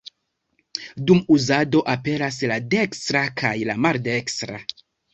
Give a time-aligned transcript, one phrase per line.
[1.09, 4.63] Dum uzado aperas la dekstra kaj la maldekstra.